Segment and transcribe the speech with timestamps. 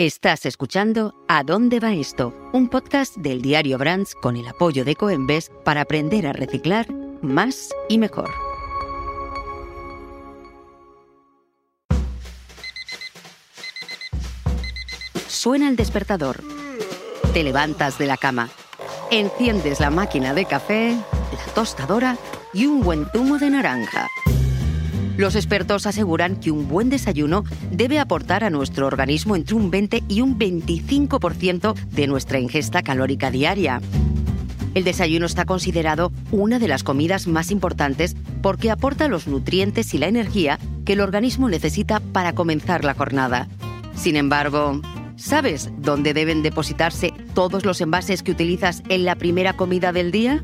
[0.00, 2.34] Estás escuchando ¿A dónde va esto?
[2.54, 7.68] Un podcast del diario Brands con el apoyo de Coembes para aprender a reciclar más
[7.86, 8.30] y mejor.
[15.28, 16.42] Suena el despertador.
[17.34, 18.48] Te levantas de la cama.
[19.10, 22.16] Enciendes la máquina de café, la tostadora
[22.54, 24.08] y un buen zumo de naranja.
[25.20, 30.04] Los expertos aseguran que un buen desayuno debe aportar a nuestro organismo entre un 20
[30.08, 33.82] y un 25% de nuestra ingesta calórica diaria.
[34.74, 39.98] El desayuno está considerado una de las comidas más importantes porque aporta los nutrientes y
[39.98, 43.46] la energía que el organismo necesita para comenzar la jornada.
[43.94, 44.80] Sin embargo,
[45.16, 50.42] ¿sabes dónde deben depositarse todos los envases que utilizas en la primera comida del día?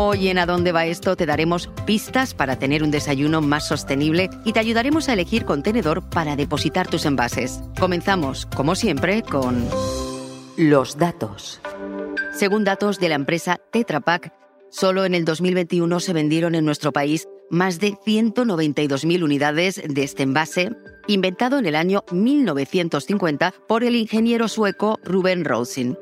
[0.00, 4.30] Hoy en A dónde va esto te daremos pistas para tener un desayuno más sostenible
[4.44, 7.58] y te ayudaremos a elegir contenedor para depositar tus envases.
[7.80, 9.68] Comenzamos, como siempre, con
[10.56, 11.60] los datos.
[12.32, 14.32] Según datos de la empresa Tetra Pak,
[14.70, 20.22] solo en el 2021 se vendieron en nuestro país más de 192.000 unidades de este
[20.22, 20.70] envase,
[21.08, 25.98] inventado en el año 1950 por el ingeniero sueco Ruben Rosin.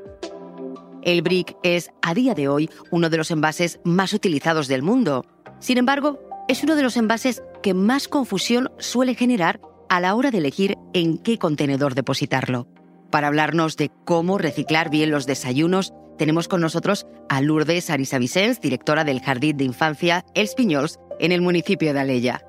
[1.06, 5.24] El brick es, a día de hoy, uno de los envases más utilizados del mundo.
[5.60, 6.18] Sin embargo,
[6.48, 10.76] es uno de los envases que más confusión suele generar a la hora de elegir
[10.94, 12.66] en qué contenedor depositarlo.
[13.12, 18.60] Para hablarnos de cómo reciclar bien los desayunos, tenemos con nosotros a Lourdes Arisa Vicens,
[18.60, 22.44] directora del Jardín de Infancia Els Piñols, en el municipio de Aleya.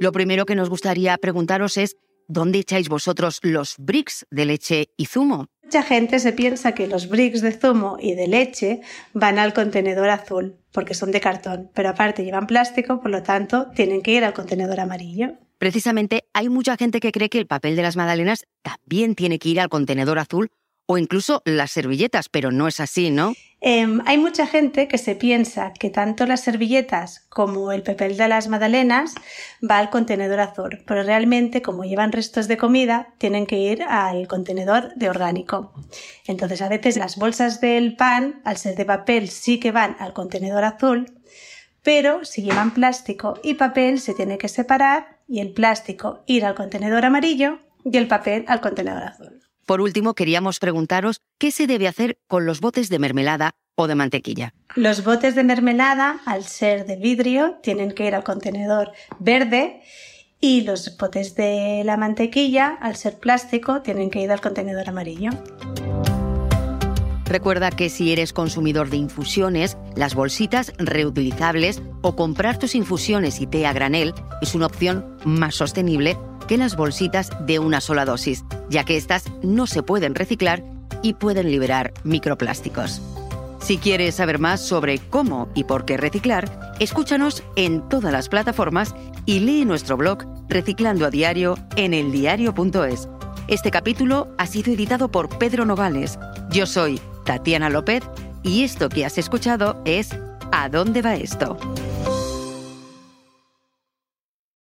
[0.00, 1.98] Lo primero que nos gustaría preguntaros es
[2.32, 5.46] ¿dónde echáis vosotros los bricks de leche y zumo?
[5.62, 8.80] Mucha gente se piensa que los bricks de zumo y de leche
[9.12, 13.70] van al contenedor azul porque son de cartón, pero aparte llevan plástico, por lo tanto
[13.74, 15.34] tienen que ir al contenedor amarillo.
[15.58, 19.50] Precisamente hay mucha gente que cree que el papel de las magdalenas también tiene que
[19.50, 20.50] ir al contenedor azul
[20.86, 23.34] o incluso las servilletas, pero no es así, ¿no?
[23.64, 28.26] Em, hay mucha gente que se piensa que tanto las servilletas como el papel de
[28.26, 29.14] las magdalenas
[29.62, 34.26] va al contenedor azul, pero realmente como llevan restos de comida tienen que ir al
[34.26, 35.72] contenedor de orgánico.
[36.26, 40.12] Entonces a veces las bolsas del pan, al ser de papel, sí que van al
[40.12, 41.06] contenedor azul,
[41.84, 46.56] pero si llevan plástico y papel se tiene que separar y el plástico ir al
[46.56, 49.51] contenedor amarillo y el papel al contenedor azul.
[49.66, 53.94] Por último, queríamos preguntaros qué se debe hacer con los botes de mermelada o de
[53.94, 54.54] mantequilla.
[54.74, 59.82] Los botes de mermelada, al ser de vidrio, tienen que ir al contenedor verde
[60.40, 65.30] y los botes de la mantequilla, al ser plástico, tienen que ir al contenedor amarillo.
[67.24, 73.46] Recuerda que si eres consumidor de infusiones, las bolsitas reutilizables o comprar tus infusiones y
[73.46, 74.12] té a granel
[74.42, 76.18] es una opción más sostenible
[76.60, 80.62] las bolsitas de una sola dosis, ya que estas no se pueden reciclar
[81.02, 83.00] y pueden liberar microplásticos.
[83.60, 88.94] Si quieres saber más sobre cómo y por qué reciclar, escúchanos en todas las plataformas
[89.24, 93.08] y lee nuestro blog Reciclando a Diario en eldiario.es.
[93.48, 96.18] Este capítulo ha sido editado por Pedro Nogales.
[96.50, 98.02] Yo soy Tatiana López
[98.42, 100.10] y esto que has escuchado es
[100.50, 101.56] ¿A dónde va esto?